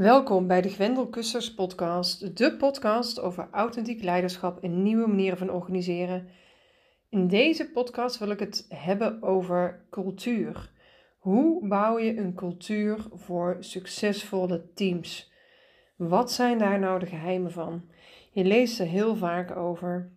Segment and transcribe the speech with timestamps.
[0.00, 5.50] Welkom bij de Gwendel Kussers podcast, de podcast over authentiek leiderschap en nieuwe manieren van
[5.50, 6.28] organiseren.
[7.08, 10.70] In deze podcast wil ik het hebben over cultuur.
[11.18, 15.32] Hoe bouw je een cultuur voor succesvolle teams?
[15.96, 17.82] Wat zijn daar nou de geheimen van?
[18.30, 20.10] Je leest er heel vaak over.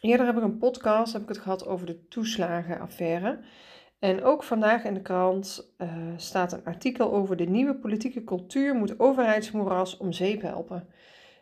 [0.00, 3.38] Eerder heb ik een podcast heb ik het gehad over de toeslagenaffaire.
[4.02, 8.74] En ook vandaag in de krant uh, staat een artikel over de nieuwe politieke cultuur
[8.74, 10.88] moet overheidsmoeras om zeep helpen.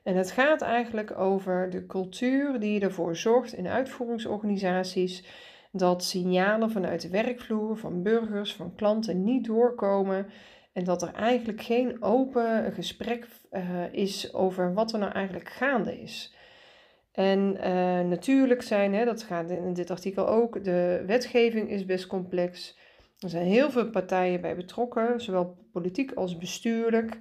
[0.03, 5.25] En het gaat eigenlijk over de cultuur die ervoor zorgt in uitvoeringsorganisaties
[5.73, 10.27] dat signalen vanuit de werkvloer, van burgers, van klanten niet doorkomen.
[10.73, 16.01] En dat er eigenlijk geen open gesprek uh, is over wat er nou eigenlijk gaande
[16.01, 16.35] is.
[17.13, 17.63] En uh,
[18.01, 22.79] natuurlijk zijn, hè, dat gaat in dit artikel ook, de wetgeving is best complex.
[23.19, 27.19] Er zijn heel veel partijen bij betrokken, zowel politiek als bestuurlijk.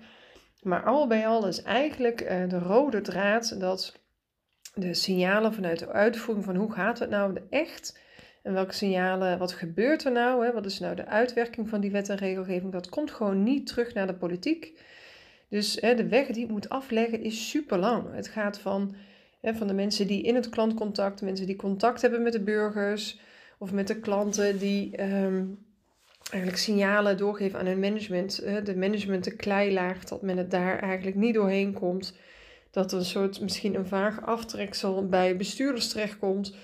[0.61, 3.99] Maar al bij al is eigenlijk uh, de rode draad dat
[4.73, 7.99] de signalen vanuit de uitvoering van hoe gaat het nou echt
[8.43, 11.91] en welke signalen, wat gebeurt er nou, hè, wat is nou de uitwerking van die
[11.91, 14.81] wet en regelgeving, dat komt gewoon niet terug naar de politiek.
[15.49, 18.15] Dus hè, de weg die het moet afleggen is super lang.
[18.15, 18.95] Het gaat van
[19.41, 23.19] van de mensen die in het klantcontact, mensen die contact hebben met de burgers
[23.57, 25.45] of met de klanten die ehm,
[26.31, 28.41] eigenlijk signalen doorgeven aan hun management.
[28.65, 32.17] de management, de kleilaag, dat men het daar eigenlijk niet doorheen komt.
[32.71, 36.55] Dat een soort, misschien een vaag aftreksel bij bestuurders terechtkomt.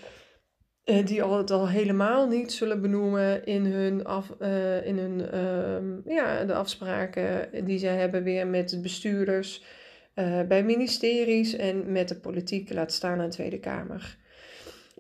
[0.86, 5.20] Uh, die al het al helemaal niet zullen benoemen in hun, af, uh, in hun
[5.34, 9.64] uh, ja, de afspraken die zij hebben weer met de bestuurders.
[10.16, 14.18] Eh, bij ministeries en met de politiek, laat staan aan de Tweede Kamer.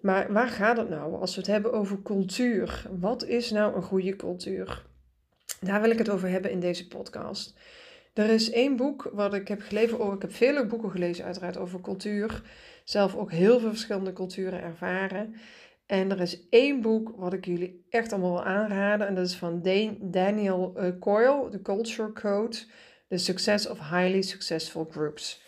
[0.01, 2.85] Maar waar gaat het nou als we het hebben over cultuur?
[2.99, 4.85] Wat is nou een goede cultuur?
[5.61, 7.59] Daar wil ik het over hebben in deze podcast.
[8.13, 9.99] Er is één boek wat ik heb gelezen.
[9.99, 12.41] Oh, ik heb vele boeken gelezen, uiteraard, over cultuur.
[12.83, 15.35] Zelf ook heel veel verschillende culturen ervaren.
[15.85, 19.07] En er is één boek wat ik jullie echt allemaal wil aanraden.
[19.07, 19.61] En dat is van
[20.01, 22.57] Daniel eh, Coyle, The Culture Code.
[23.07, 25.41] The Success of Highly Successful Groups.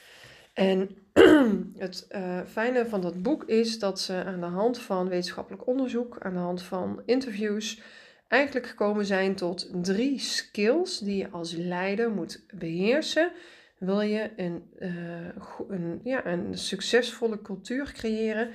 [0.53, 0.89] En
[1.77, 6.17] het uh, fijne van dat boek is dat ze aan de hand van wetenschappelijk onderzoek,
[6.19, 7.81] aan de hand van interviews,
[8.27, 13.31] eigenlijk gekomen zijn tot drie skills die je als leider moet beheersen.
[13.77, 18.49] Wil je een, uh, een, ja, een succesvolle cultuur creëren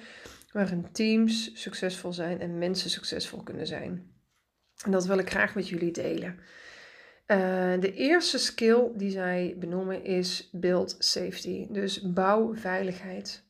[0.52, 4.12] waarin teams succesvol zijn en mensen succesvol kunnen zijn?
[4.84, 6.38] En dat wil ik graag met jullie delen.
[7.32, 13.44] Uh, de eerste skill die zij benoemen is build safety, dus bouw veiligheid.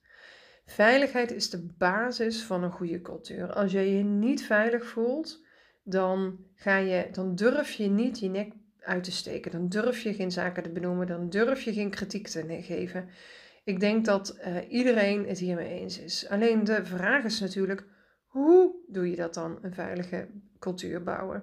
[0.67, 3.53] Veiligheid is de basis van een goede cultuur.
[3.53, 5.45] Als je je niet veilig voelt,
[5.83, 9.51] dan, ga je, dan durf je niet je nek uit te steken.
[9.51, 11.07] Dan durf je geen zaken te benoemen.
[11.07, 13.09] Dan durf je geen kritiek te geven.
[13.65, 16.29] Ik denk dat uh, iedereen het hiermee eens is.
[16.29, 17.85] Alleen de vraag is natuurlijk,
[18.27, 20.29] hoe doe je dat dan, een veilige
[20.59, 21.43] cultuur bouwen?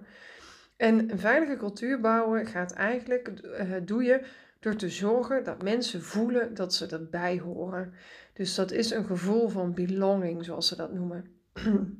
[0.79, 4.25] En een veilige cultuur bouwen gaat eigenlijk, uh, doe je
[4.59, 7.93] door te zorgen dat mensen voelen dat ze erbij horen.
[8.33, 11.25] Dus dat is een gevoel van belonging, zoals ze dat noemen.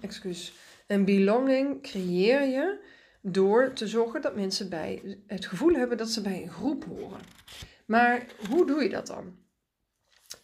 [0.00, 0.52] Excuus.
[0.86, 2.84] Een belonging creëer je
[3.20, 7.20] door te zorgen dat mensen bij het gevoel hebben dat ze bij een groep horen.
[7.86, 9.36] Maar hoe doe je dat dan?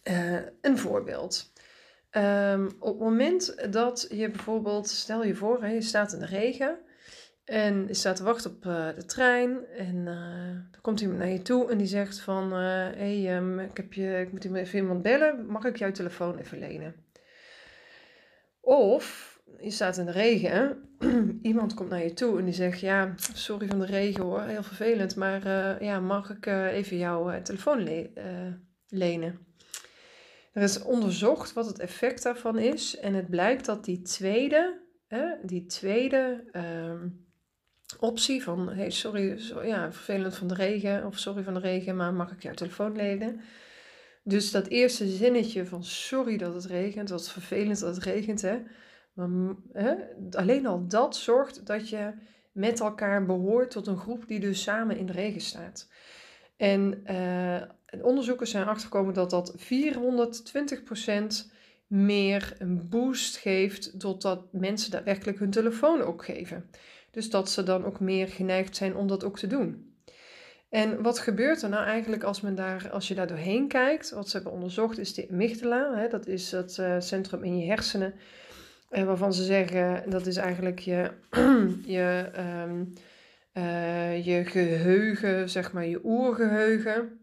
[0.03, 1.52] Uh, een voorbeeld.
[2.17, 6.25] Um, op het moment dat je bijvoorbeeld, stel je voor, hè, je staat in de
[6.25, 6.79] regen
[7.45, 11.29] en je staat te wachten op uh, de trein en uh, er komt iemand naar
[11.29, 14.45] je toe en die zegt van, hé, uh, hey, um, ik, heb je, ik moet
[14.55, 16.95] even iemand bellen, mag ik jouw telefoon even lenen?
[18.61, 20.89] Of je staat in de regen,
[21.41, 24.63] iemand komt naar je toe en die zegt, ja, sorry van de regen hoor, heel
[24.63, 25.43] vervelend, maar
[25.83, 28.09] ja, mag ik even jouw telefoon le
[28.87, 29.52] lenen?
[30.53, 32.97] Er is onderzocht wat het effect daarvan is.
[32.97, 37.07] En het blijkt dat die tweede, hè, die tweede ehm,
[37.99, 42.31] optie van sorry, ja, vervelend van de regen of sorry van de regen, maar mag
[42.31, 43.41] ik jouw telefoon lenen?
[44.23, 48.61] Dus dat eerste zinnetje van sorry dat het regent, wat vervelend dat het regent, hè.
[49.13, 49.95] Maar, hè,
[50.31, 52.13] alleen al dat zorgt dat je
[52.51, 55.89] met elkaar behoort tot een groep die dus samen in de regen staat.
[56.57, 57.61] En uh,
[58.01, 59.57] onderzoekers zijn achtergekomen dat dat 420%
[61.87, 66.69] meer een boost geeft totdat mensen daadwerkelijk hun telefoon ook geven.
[67.11, 69.91] Dus dat ze dan ook meer geneigd zijn om dat ook te doen.
[70.69, 74.11] En wat gebeurt er nou eigenlijk als, men daar, als je daar doorheen kijkt?
[74.11, 75.95] Wat ze hebben onderzocht is de amygdala.
[75.95, 78.13] Hè, dat is het uh, centrum in je hersenen.
[78.91, 81.11] Uh, waarvan ze zeggen dat is eigenlijk je,
[81.95, 82.31] je
[82.67, 82.93] um,
[83.53, 87.19] eh, je geheugen, zeg maar je oergeheugen,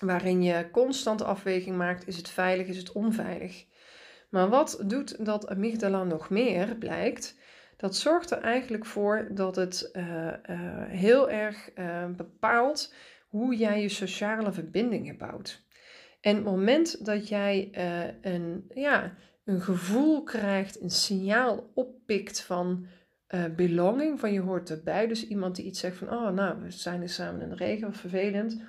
[0.00, 3.66] waarin je constant afweging maakt, is het veilig, is het onveilig.
[4.30, 7.38] Maar wat doet dat amygdala nog meer, blijkt?
[7.76, 10.32] Dat zorgt er eigenlijk voor dat het uh,
[10.88, 11.70] heel erg
[12.16, 12.94] bepaalt
[13.28, 15.66] hoe jij je sociale verbindingen bouwt.
[16.20, 17.68] En het moment dat jij
[18.20, 19.14] een, ja,
[19.44, 22.86] een gevoel krijgt, een signaal oppikt van
[23.56, 25.06] belonging, van je hoort erbij.
[25.06, 27.86] Dus iemand die iets zegt van, oh nou, we zijn er samen in de regen,
[27.86, 28.62] wat vervelend.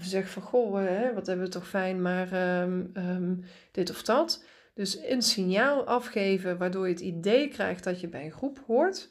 [0.00, 3.34] Of zegt van, goh, hè, wat hebben we toch fijn, maar ehm, ehm,
[3.70, 4.44] dit of dat.
[4.74, 9.08] Dus een signaal afgeven waardoor je het idee krijgt dat je bij een groep hoort.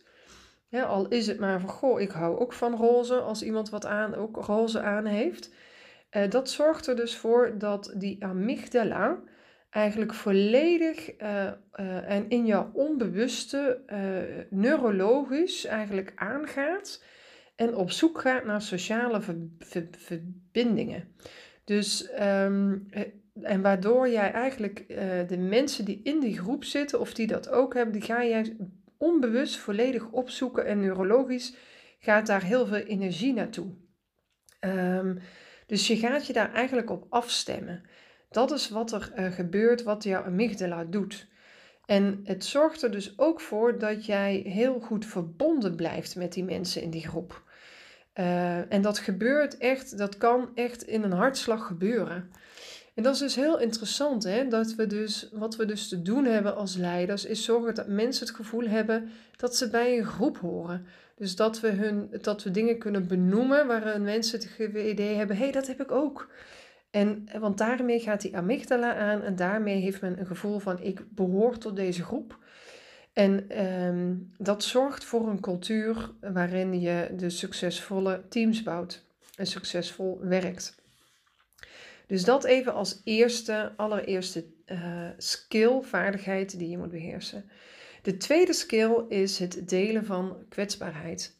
[0.72, 4.16] Al is het maar van, goh, ik hou ook van roze als iemand wat aan,
[4.16, 5.54] ook roze aan heeft.
[6.12, 9.20] Uh, dat zorgt er dus voor dat die amygdala,
[9.70, 13.82] eigenlijk volledig uh, uh, en in jouw onbewuste
[14.50, 17.04] neurologisch eigenlijk aangaat
[17.60, 21.16] en op zoek gaat naar sociale ver ver verbindingen.
[21.64, 22.90] Dus, um,
[23.42, 24.88] en waardoor jij eigenlijk
[25.28, 28.58] de mensen die in die groep zitten of die dat ook hebben, die ga jij
[28.98, 31.56] onbewust volledig opzoeken en neurologisch
[32.00, 33.68] gaat daar heel veel energie naartoe.
[34.60, 35.20] Um,
[35.66, 37.84] dus je gaat je daar eigenlijk op afstemmen.
[38.30, 41.28] Dat is wat er uh, gebeurt, wat jouw amygdala doet.
[41.86, 46.44] En het zorgt er dus ook voor dat jij heel goed verbonden blijft met die
[46.44, 47.48] mensen in die groep.
[48.16, 52.32] Uh, en dat gebeurt echt, dat kan echt in een hartslag gebeuren.
[52.96, 54.48] En dat is dus heel interessant, hè?
[54.48, 58.28] dat we dus, wat we dus te doen hebben als leiders, is zorgen dat mensen
[58.28, 60.86] het gevoel hebben dat ze bij een groep horen.
[61.16, 65.44] Dus dat we, hun, dat we dingen kunnen benoemen waarin mensen het idee hebben, hé,
[65.44, 66.30] hey, dat heb ik ook.
[66.92, 71.06] En, want daarmee gaat die amygdala aan en daarmee heeft men een gevoel van ik
[71.16, 72.38] behoor tot deze groep.
[73.20, 79.06] En um, dat zorgt voor een cultuur waarin je de succesvolle teams bouwt
[79.36, 80.76] en succesvol werkt.
[82.08, 87.50] Dus dat even als eerste, allereerste uh, skill, vaardigheid die je moet beheersen.
[88.02, 91.38] De tweede skill is het delen van kwetsbaarheid.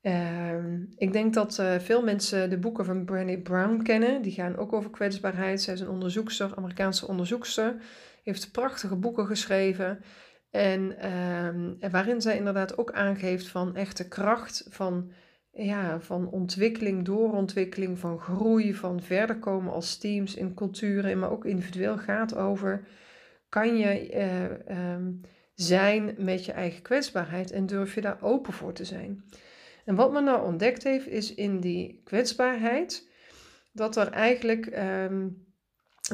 [0.00, 4.22] Ehm, ik denk dat uh, veel mensen de boeken van Brené Brown kennen.
[4.22, 5.62] Die gaan ook over kwetsbaarheid.
[5.62, 7.76] Zij is een onderzoekster, Amerikaanse onderzoekster.
[8.22, 10.00] Heeft prachtige boeken geschreven.
[10.56, 15.12] En, ehm, en waarin zij inderdaad ook aangeeft van echte kracht van,
[15.50, 21.44] ja, van ontwikkeling, doorontwikkeling, van groei, van verder komen als teams in culturen, maar ook
[21.44, 22.86] individueel gaat over.
[23.48, 24.14] Kan je
[24.68, 25.20] uh, um,
[25.54, 29.24] zijn met je eigen kwetsbaarheid en durf je daar open voor te zijn?
[29.84, 33.08] En wat men nou ontdekt heeft, is in die kwetsbaarheid
[33.72, 34.78] dat er eigenlijk
[35.10, 35.45] um,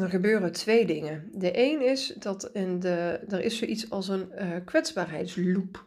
[0.00, 1.28] er gebeuren twee dingen.
[1.32, 5.84] De een is dat in de, er is zoiets als een uh, kwetsbaarheidsloop.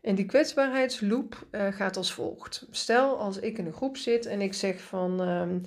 [0.00, 2.66] En die kwetsbaarheidsloop uh, gaat als volgt.
[2.70, 5.62] Stel als ik in een groep zit en ik zeg van um,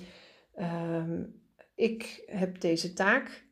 [0.58, 1.40] um,
[1.74, 3.44] ik heb deze taak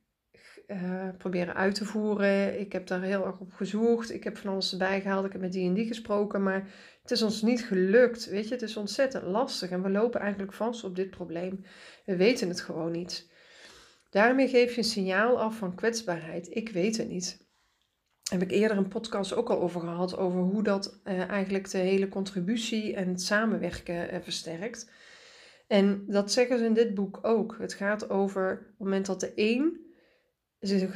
[0.66, 2.60] uh, proberen uit te voeren.
[2.60, 4.12] Ik heb daar heel erg op gezocht.
[4.12, 5.24] Ik heb van alles erbij gehaald.
[5.24, 6.42] Ik heb met die en die gesproken.
[6.42, 6.68] Maar
[7.02, 8.26] het is ons niet gelukt.
[8.26, 9.70] Weet je, het is ontzettend lastig.
[9.70, 11.64] En we lopen eigenlijk vast op dit probleem.
[12.04, 13.29] We weten het gewoon niet.
[14.10, 16.56] Daarmee geef je een signaal af van kwetsbaarheid.
[16.56, 17.48] Ik weet het niet.
[18.30, 20.16] Heb ik eerder een podcast ook al over gehad.
[20.16, 24.90] Over hoe dat uh, eigenlijk de hele contributie en het samenwerken uh, versterkt.
[25.66, 27.56] En dat zeggen ze in dit boek ook.
[27.58, 29.88] Het gaat over het moment dat de een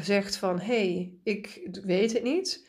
[0.00, 2.68] zegt van hé, hey, ik weet het niet.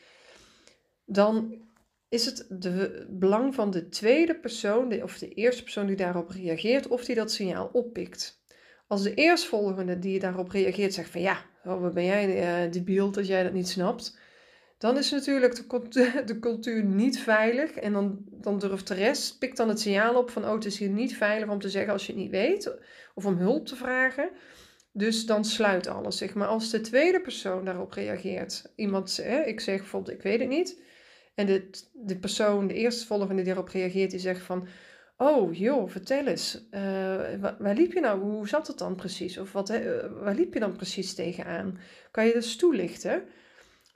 [1.04, 1.64] Dan
[2.08, 6.88] is het de belang van de tweede persoon, of de eerste persoon die daarop reageert,
[6.88, 8.44] of die dat signaal oppikt.
[8.86, 13.10] Als de eerstvolgende die daarop reageert zegt van ja, oh, wat ben jij uh, debiel
[13.10, 14.18] dat jij dat niet snapt,
[14.78, 15.68] dan is natuurlijk
[16.26, 20.30] de cultuur, niet veilig en dan, dan durft de rest, pikt dan het signaal op
[20.30, 22.74] van oh het is hier niet veilig om te zeggen als je het niet weet
[23.14, 24.30] of om hulp te vragen.
[24.92, 26.34] Dus dan sluit alles zich.
[26.34, 30.48] Maar als de tweede persoon daarop reageert, iemand, hè, ik zeg bijvoorbeeld ik weet het
[30.48, 30.80] niet,
[31.34, 34.68] en de, de persoon, de eerstvolgende die daarop reageert, die zegt van...
[35.18, 36.66] Oh, joh, vertel eens.
[36.70, 36.80] Uh,
[37.58, 38.20] waar, liep je nou?
[38.20, 39.38] Hoe zat het dan precies?
[39.38, 41.78] Of wat, uh, waar liep je dan precies tegenaan?
[42.10, 43.22] Kan je dus toelichten?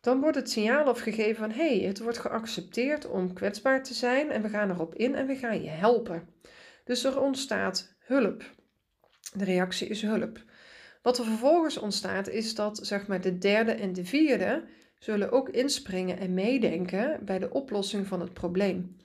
[0.01, 1.51] Dan wordt het signaal afgegeven van...
[1.51, 4.31] Hé, hey, het wordt geaccepteerd om kwetsbaar te zijn.
[4.31, 6.29] En we gaan erop in en we gaan je helpen.
[6.85, 8.43] Dus er ontstaat hulp.
[9.35, 10.45] De reactie is hulp.
[11.03, 14.65] Wat er vervolgens ontstaat is dat zeg maar, de derde en de vierde
[14.99, 18.97] zullen ook inspringen en meedenken bij de oplossing van het probleem.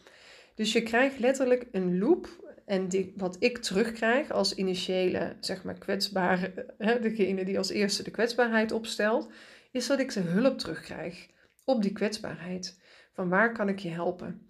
[0.56, 2.44] Dus je krijgt letterlijk een loop.
[2.66, 8.04] En die, wat ik terugkrijg als initiële, zeg maar, kwetsbare, hè, degene die als eerste
[8.04, 9.30] de kwetsbaarheid opstelt,
[9.72, 11.28] is dat ik de hulp terugkrijg
[11.66, 12.80] op die kwetsbaarheid.
[13.14, 14.48] Van waar kan ik je helpen?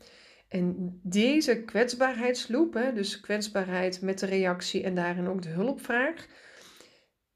[0.47, 6.27] En deze kwetsbaarheidsloop, hè, dus kwetsbaarheid met de reactie en daarin ook de hulpvraag,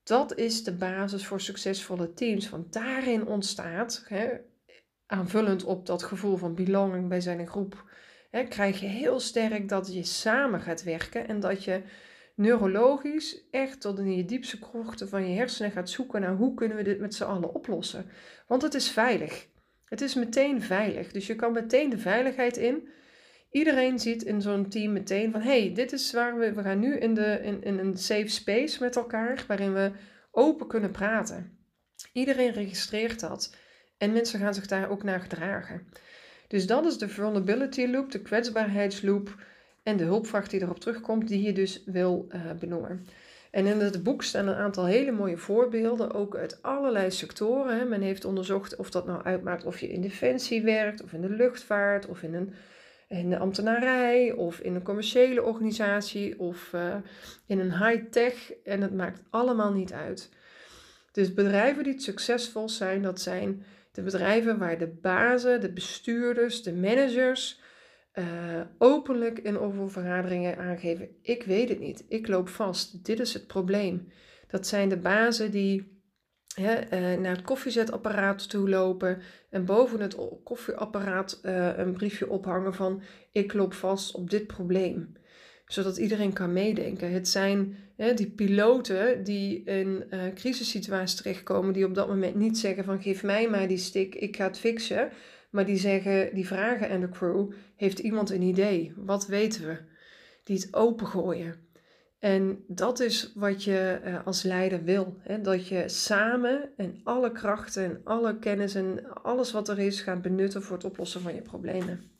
[0.04, 2.50] dat is de basis voor succesvolle teams.
[2.50, 4.30] Want daarin ontstaat, hè,
[5.06, 7.89] aanvullend op dat gevoel van belonging bij zijn groep,
[8.50, 11.82] krijg je heel sterk dat je samen gaat werken en dat je
[12.36, 16.78] neurologisch echt tot in je diepste krochten van je hersenen gaat zoeken naar hoe kunnen
[16.78, 18.06] we dit met z'n allen oplossen.
[18.48, 19.48] Want het is veilig.
[19.86, 21.12] Het is meteen veilig.
[21.12, 22.90] Dus je kan meteen de veiligheid in.
[23.52, 26.98] Iedereen ziet in zo'n team meteen van hey, dit is waar we, we gaan nu
[26.98, 29.92] in, de, in, in een safe space met elkaar waarin we
[30.32, 31.58] open kunnen praten.
[32.14, 33.56] Iedereen registreert dat
[33.98, 35.88] en mensen gaan zich daar ook naar gedragen.
[36.50, 39.36] Dus dat is de vulnerability loop, de kwetsbaarheidsloop
[39.84, 43.06] en de hulpvraag die erop terugkomt, die je dus wil uh, benoemen.
[43.52, 47.78] En in het boek staan een aantal hele mooie voorbeelden, ook uit allerlei sectoren.
[47.78, 47.86] Hè.
[47.86, 51.30] Men heeft onderzocht of dat nou uitmaakt of je in defensie werkt, of in de
[51.30, 52.54] luchtvaart, of in een
[53.08, 56.96] in de ambtenarij, of in een commerciële organisatie, of uh,
[57.46, 58.54] in een high-tech.
[58.64, 60.30] En het maakt allemaal niet uit.
[61.12, 66.74] Dus bedrijven die succesvol zijn, dat zijn de bedrijven waar de bazen, de bestuurders, de
[66.74, 67.62] managers
[68.14, 68.26] uh,
[68.78, 74.12] openlijk in oververgaderingen aangeven: ik weet het niet, ik loop vast, dit is het probleem.
[74.48, 76.02] Dat zijn de bazen die
[76.56, 82.74] hè, uh, naar het koffiezetapparaat toe lopen en boven het koffieapparaat uh, een briefje ophangen
[82.74, 85.18] van: ik loop vast op dit probleem
[85.70, 87.12] zodat iedereen kan meedenken.
[87.12, 92.58] Het zijn hè, die piloten die in uh, crisissituaties terechtkomen, die op dat moment niet
[92.58, 95.10] zeggen van geef mij maar die stick, ik ga het fixen.
[95.50, 98.94] Maar die zeggen, die vragen aan de crew, heeft iemand een idee?
[98.96, 99.78] Wat weten we?
[100.44, 101.56] Die het opengooien.
[102.20, 105.18] En dat is wat je uh, als leider wil.
[105.20, 105.42] Hè?
[105.42, 110.22] Dat je samen en alle krachten en alle kennis en alles wat er is gaat
[110.22, 112.12] benutten voor het oplossen van je problemen.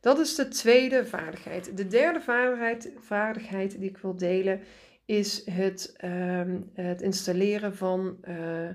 [0.00, 1.76] Dat is de tweede vaardigheid.
[1.76, 4.60] De derde vaardigheid, vaardigheid die ik wil delen
[5.04, 8.68] is het, um, het installeren van, uh,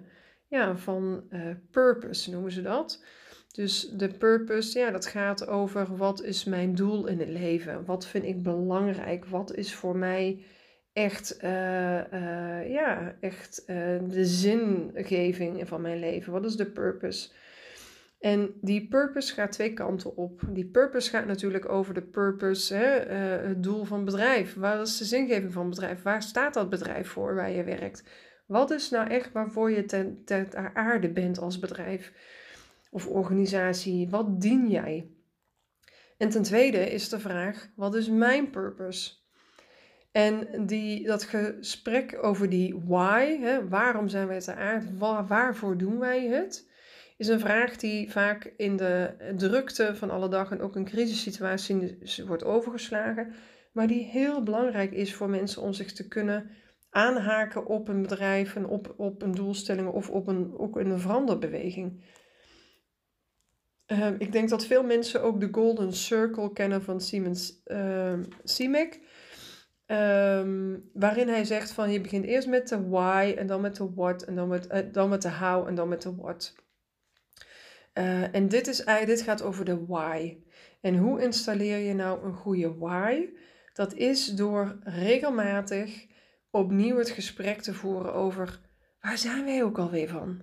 [0.47, 1.41] ja, van uh,
[1.71, 3.03] purpose, noemen ze dat.
[3.51, 7.85] Dus de purpose, ja, dat gaat over wat is mijn doel in het leven?
[7.85, 9.25] Wat vind ik belangrijk?
[9.25, 10.43] Wat is voor mij
[10.93, 13.63] echt, uh, ja, echt
[14.09, 16.31] de zingeving van mijn leven?
[16.31, 17.29] Wat is de purpose?
[18.25, 20.41] En die purpose gaat twee kanten op.
[20.49, 23.13] Die purpose gaat natuurlijk over de purpose, hè,
[23.47, 24.53] het doel van het bedrijf.
[24.53, 26.01] Waar is de zingeving van het bedrijf?
[26.01, 28.03] Waar staat dat bedrijf voor waar je werkt?
[28.45, 32.11] Wat is nou echt waarvoor je ten, ten aarde bent als bedrijf?
[32.95, 35.09] of organisatie, wat dien jij?
[36.17, 39.13] En ten tweede is de vraag, wat is mijn purpose?
[40.11, 45.77] En die, dat gesprek over die why, hè, waarom zijn wij te aard, waar, waarvoor
[45.77, 46.69] doen wij het,
[47.17, 52.17] is een vraag die vaak in de drukte van alle dag en ook in crisissituaties
[52.19, 53.33] wordt overgeslagen,
[53.71, 56.49] maar die heel belangrijk is voor mensen om zich te kunnen
[56.89, 62.03] aanhaken op een bedrijf en op, op een doelstelling of op een, ook een veranderbeweging.
[63.87, 68.13] Uh, ik denk dat veel mensen ook de Golden Circle kennen van Siemens uh,
[70.93, 74.23] waarin hij zegt van je begint eerst met de why en dan met de what
[74.23, 76.64] en dan met, uh, dan met de how en dan met de what.
[77.95, 80.37] Eh, en dit, is, dit gaat over de why.
[80.81, 83.29] En hoe installeer je nou een goede why?
[83.73, 86.05] Dat is door regelmatig
[86.49, 88.59] opnieuw het gesprek te voeren over
[88.99, 90.41] waar zijn wij ook alweer van?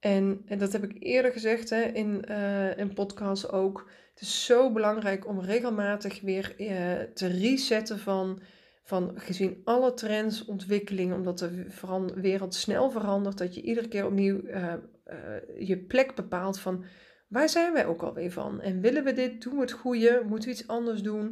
[0.00, 3.90] En, dat heb ik eerder gezegd hè, in, uh, in podcasts ook.
[4.10, 8.42] Het is zo belangrijk om regelmatig weer uh, te resetten van,
[8.82, 11.66] van gezien alle trends, ontwikkelingen, omdat de
[12.14, 14.74] wereld snel verandert, dat je iedere keer opnieuw uh,
[15.58, 16.84] je plek bepaalt van
[17.28, 18.60] waar zijn wij ook alweer van?
[18.60, 19.42] En willen we dit?
[19.42, 20.22] Doen we het goede?
[20.26, 21.26] Moeten we iets anders doen?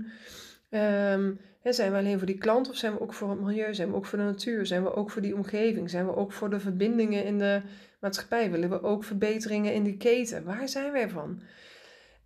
[0.71, 3.75] Um, hè, zijn we alleen voor die klant of zijn we ook voor het milieu?
[3.75, 4.67] Zijn we ook voor de natuur?
[4.67, 5.91] Zijn we ook voor die omgeving?
[5.91, 7.63] Zijn we ook voor de verbindingen in de
[8.01, 8.51] maatschappij?
[8.51, 10.45] Willen we ook verbeteringen in de keten?
[10.45, 11.43] Waar zijn wij van?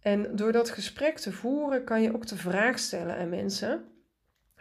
[0.00, 3.84] En door dat gesprek te voeren kan je ook de vraag stellen aan mensen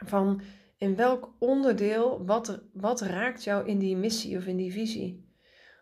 [0.06, 0.42] van
[0.78, 5.32] in welk onderdeel, wat, wat raakt jou in die missie of in die visie?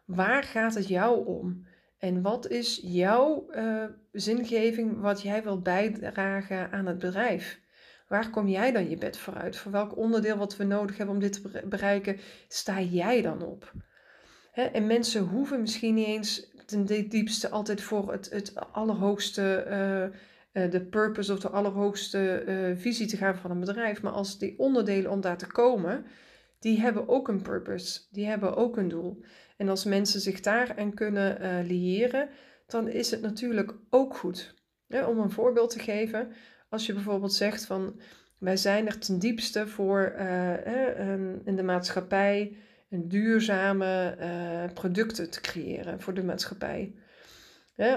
[0.06, 1.66] Waar gaat het jou om?
[1.98, 7.60] En wat is jouw uh, zingeving wat jij wilt bijdragen aan het bedrijf?
[8.08, 9.58] Waar kom jij dan je bed vooruit?
[9.58, 13.74] Voor welk onderdeel wat we nodig hebben om dit te bereiken, sta jij dan op?
[14.52, 20.18] en mensen hoeven misschien niet eens ten diepste altijd voor het, het allerhoogste, uh,
[20.52, 24.02] de purpose of de allerhoogste uh, visie te gaan van een bedrijf.
[24.02, 26.06] Maar als die onderdelen om daar te komen,
[26.60, 29.24] die hebben ook een purpose, die hebben ook een doel.
[29.58, 32.30] En als mensen zich daaraan kunnen uh, liëren,
[32.68, 34.54] dan is het natuurlijk ook goed.
[35.08, 36.32] om een voorbeeld te geven,
[36.70, 38.00] als je bijvoorbeeld zegt van
[38.38, 40.14] wij zijn er ten diepste voor
[41.46, 42.58] in de maatschappij
[42.90, 44.16] een duurzame
[44.74, 46.94] producten te creëren voor de maatschappij.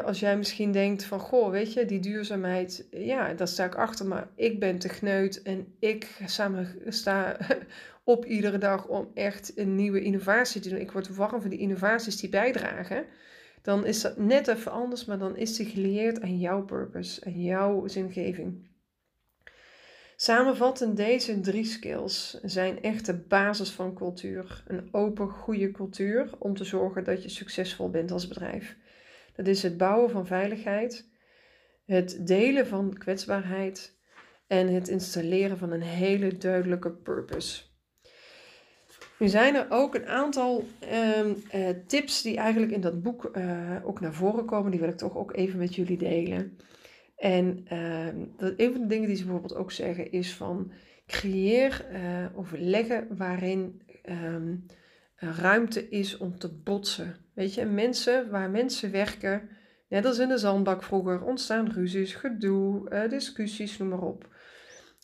[0.04, 4.06] Als jij misschien denkt van, goh, weet je, die duurzaamheid, ja, daar sta ik achter,
[4.06, 7.36] maar ik ben te gneut en ik samen sta
[8.04, 10.80] op iedere dag om echt een nieuwe innovatie te doen.
[10.80, 13.04] Ik word warm van die innovaties die bijdragen.
[13.62, 17.42] Dan is dat net even anders, maar dan is die geleerd aan jouw purpose, aan
[17.42, 18.72] jouw zingeving.
[20.16, 24.62] Samenvattend, deze drie skills zijn echt de basis van cultuur.
[24.66, 28.76] Een open, goede cultuur om te zorgen dat je succesvol bent als bedrijf.
[29.36, 31.08] Dat is het bouwen van veiligheid,
[31.84, 33.98] het delen van kwetsbaarheid
[34.46, 37.62] en het installeren van een hele duidelijke purpose.
[39.18, 43.76] Nu zijn er ook een aantal ehm, eh, tips die eigenlijk in dat boek uh,
[43.84, 44.70] ook naar voren komen.
[44.70, 46.56] Die wil ik toch ook even met jullie delen.
[47.16, 50.72] En uh, dat, een van de dingen die ze bijvoorbeeld ook zeggen is van
[51.06, 54.66] creëer uh, overleggen waarin um,
[55.32, 57.16] ruimte is om te botsen.
[57.34, 59.48] Weet je, mensen waar mensen werken,
[59.88, 64.28] net als in de zandbak vroeger, ontstaan ruzies, gedoe, uh, discussies, noem maar op.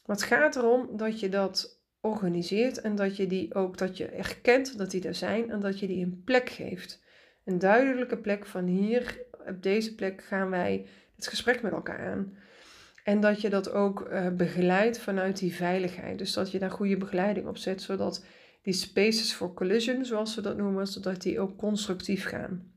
[0.07, 4.07] Maar het gaat erom dat je dat organiseert en dat je die ook, dat je
[4.07, 7.03] erkent dat die er zijn en dat je die een plek geeft.
[7.45, 10.87] Een duidelijke plek van hier, op deze plek gaan wij
[11.17, 12.37] het gesprek met elkaar aan.
[13.05, 16.19] En dat je dat ook uh, begeleidt vanuit die veiligheid.
[16.19, 18.25] Dus dat je daar goede begeleiding op zet, zodat
[18.63, 22.73] die spaces for collision, zoals we dat noemen, zodat die ook constructief gaan.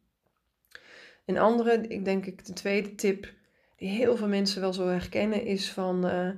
[1.25, 3.33] Een andere, ik denk ik de tweede tip,
[3.77, 6.29] die heel veel mensen wel zo herkennen, is van uh,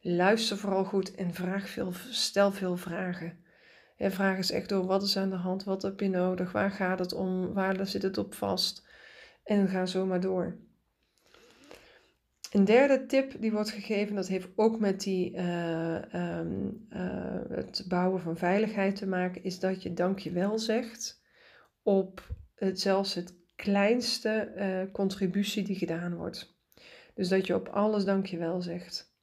[0.00, 3.38] luister vooral goed en vraag veel, stel veel vragen.
[3.96, 6.70] Ja, vraag eens echt door, wat is aan de hand, wat heb je nodig, waar
[6.70, 8.86] gaat het om, waar zit het op vast?
[9.44, 10.56] En ga zo maar door.
[12.54, 16.02] Een derde tip die wordt gegeven, dat heeft ook met die, uh,
[16.38, 21.22] um, uh, het bouwen van veiligheid te maken, is dat je dankjewel zegt
[21.82, 26.56] op het, zelfs het kleinste uh, contributie die gedaan wordt.
[27.14, 29.14] Dus dat je op alles dankjewel zegt.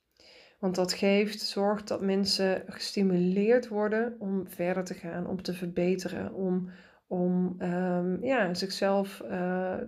[0.59, 6.33] Want dat geeft, zorgt dat mensen gestimuleerd worden om verder te gaan, om te verbeteren,
[6.33, 6.69] om,
[7.07, 9.23] om um, ja, zichzelf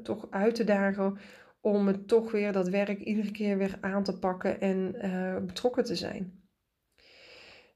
[0.04, 1.18] toch uit te dagen
[1.64, 5.84] om het toch weer dat werk iedere keer weer aan te pakken en uh, betrokken
[5.84, 6.42] te zijn.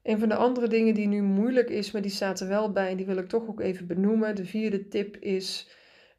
[0.02, 2.90] Een van de andere dingen die nu moeilijk is, maar die staat er wel bij
[2.90, 4.36] en die wil ik toch ook even benoemen.
[4.36, 5.68] De vierde tip is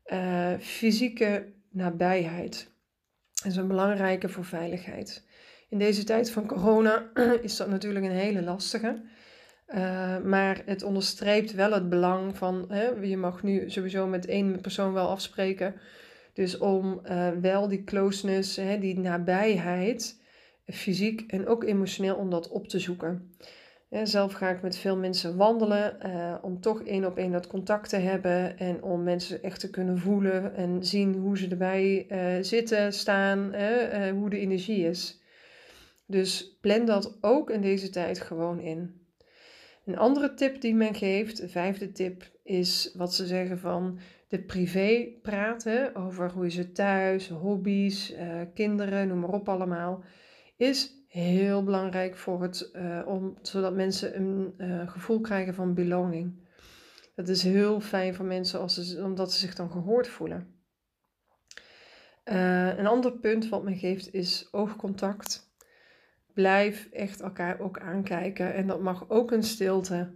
[0.06, 2.72] uh, fysieke nabijheid.
[3.34, 5.28] Dat is een belangrijke voor veiligheid.
[5.70, 9.02] In deze tijd van corona is dat natuurlijk een hele lastige.
[9.68, 14.62] Uh, maar het onderstreept wel het belang van, hè, je mag nu sowieso met één
[14.62, 15.76] persoon wel afspreken,
[16.40, 20.22] dus om uh, wel die closeness, hè, die nabijheid,
[20.66, 23.36] fysiek en ook emotioneel, om dat op te zoeken.
[24.04, 27.90] zelf ga ik met veel mensen wandelen uh, om toch één op één dat contact
[27.90, 32.44] te hebben en om mensen echt te kunnen voelen en zien hoe ze erbij uh,
[32.44, 33.54] zitten, staan,
[34.14, 35.22] hoe de energie is.
[36.06, 39.02] Dus plan dat ook in deze tijd gewoon in.
[39.86, 44.00] Een andere tip die men geeft, de vijfde tip, is wat ze zeggen van
[44.30, 50.04] de privé praten over hoe is het thuis, hobby's, uh, kinderen, noem maar op allemaal,
[50.58, 56.48] is heel belangrijk voor het, uh, om, zodat mensen een uh, gevoel krijgen van belonging.
[57.16, 60.54] Dat is heel fijn voor mensen als ze, omdat ze zich dan gehoord voelen.
[62.24, 65.54] een ander punt wat men geeft is oogcontact.
[66.34, 70.14] Blijf echt elkaar ook aankijken en dat mag ook een stilte.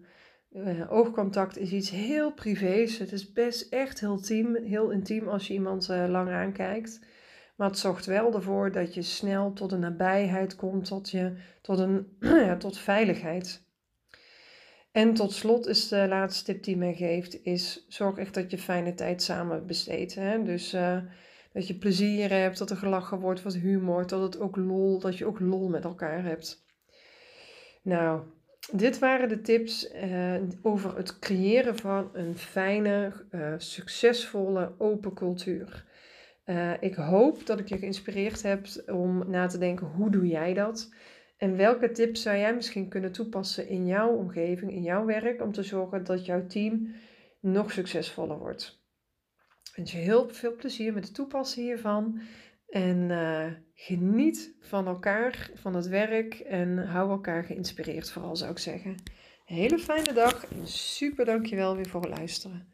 [0.55, 2.97] Uh, oogcontact is iets heel privés.
[2.97, 6.99] Het is best echt heel, team, heel intiem als je iemand uh, lang aankijkt.
[7.55, 11.79] Maar het zorgt wel ervoor dat je snel tot een nabijheid komt, tot, je, tot,
[11.79, 13.63] een, ja, tot veiligheid.
[14.91, 18.57] En tot slot is de laatste tip die men geeft, is zorg echt dat je
[18.57, 20.15] fijne tijd samen besteedt.
[20.15, 20.43] Hè?
[20.43, 20.97] Dus uh,
[21.53, 25.17] dat je plezier hebt, dat er gelachen wordt, wat humor, dat, het ook lol, dat
[25.17, 26.65] je ook lol met elkaar hebt.
[27.81, 28.21] Nou,
[28.71, 35.85] dit waren de tips uh, over het creëren van een fijne, uh, succesvolle, open cultuur.
[36.45, 40.53] Uh, ik hoop dat ik je geïnspireerd heb om na te denken hoe doe jij
[40.53, 40.93] dat?
[41.37, 45.51] En welke tips zou jij misschien kunnen toepassen in jouw omgeving, in jouw werk, om
[45.51, 46.95] te zorgen dat jouw team
[47.39, 48.81] nog succesvoller wordt?
[49.63, 52.21] Ik wens je heel veel plezier met het toepassen hiervan.
[52.73, 58.57] En uh, geniet van elkaar, van het werk en hou elkaar geïnspireerd vooral zou ik
[58.57, 58.91] zeggen.
[59.45, 62.72] Een hele fijne dag en super dankjewel weer voor het luisteren.